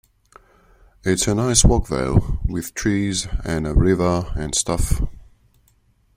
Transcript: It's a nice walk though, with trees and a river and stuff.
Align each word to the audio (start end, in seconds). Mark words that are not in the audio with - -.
It's 1.03 1.27
a 1.27 1.35
nice 1.35 1.63
walk 1.63 1.87
though, 1.89 2.39
with 2.49 2.73
trees 2.73 3.27
and 3.45 3.67
a 3.67 3.75
river 3.75 4.31
and 4.35 4.55
stuff. 4.55 4.99